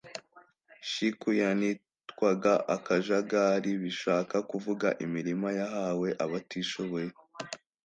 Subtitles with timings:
[0.91, 7.07] shiku yanitwaga akajagari bishaka kuvuga imirima yahawe abatishoboye